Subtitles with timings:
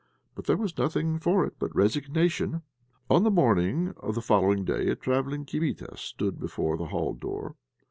[0.33, 2.63] But there was nothing for it but resignation.
[3.07, 7.55] On the morning of the following day a travelling kibitka stood before the hall door.